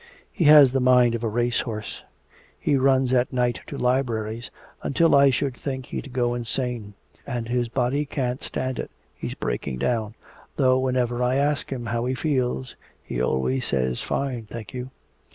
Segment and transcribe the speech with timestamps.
[0.31, 2.01] He has the mind of a race horse.
[2.59, 4.49] He runs at night to libraries
[4.81, 6.95] until I should think he'd go insane.
[7.27, 10.15] And his body can't stand it, he's breaking down
[10.55, 14.89] though whenever I ask him how he feels, he always says, 'Fine, thank you.'"